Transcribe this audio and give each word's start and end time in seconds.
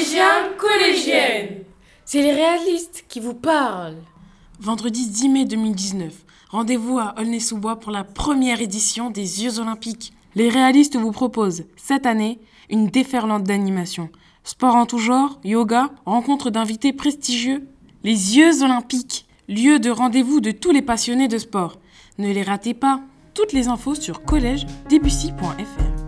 Collégiens, 0.00 0.48
collégiennes 0.56 1.64
C'est 2.06 2.22
les 2.22 2.32
réalistes 2.32 3.04
qui 3.06 3.20
vous 3.20 3.34
parlent. 3.34 3.98
Vendredi 4.58 5.06
10 5.06 5.28
mai 5.28 5.44
2019, 5.44 6.14
rendez-vous 6.48 6.98
à 6.98 7.14
Aulnay-sous-Bois 7.18 7.76
pour 7.76 7.92
la 7.92 8.02
première 8.02 8.62
édition 8.62 9.10
des 9.10 9.42
Yeux 9.42 9.58
Olympiques. 9.58 10.14
Les 10.36 10.48
réalistes 10.48 10.96
vous 10.96 11.12
proposent, 11.12 11.64
cette 11.76 12.06
année, 12.06 12.38
une 12.70 12.86
déferlante 12.86 13.44
d'animation. 13.44 14.08
Sport 14.42 14.74
en 14.74 14.86
tout 14.86 14.96
genre, 14.96 15.38
yoga, 15.44 15.90
rencontre 16.06 16.48
d'invités 16.48 16.94
prestigieux. 16.94 17.68
Les 18.02 18.38
Yeux 18.38 18.62
Olympiques, 18.62 19.26
lieu 19.48 19.78
de 19.78 19.90
rendez-vous 19.90 20.40
de 20.40 20.50
tous 20.50 20.70
les 20.70 20.80
passionnés 20.80 21.28
de 21.28 21.36
sport. 21.36 21.78
Ne 22.16 22.32
les 22.32 22.42
ratez 22.42 22.72
pas. 22.72 23.02
Toutes 23.34 23.52
les 23.52 23.68
infos 23.68 23.94
sur 23.94 24.24
collège-debussy.fr. 24.24 25.99